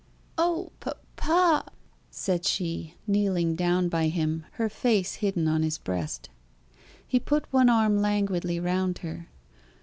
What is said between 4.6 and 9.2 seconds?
face hidden on his breast. He put one arm languidly round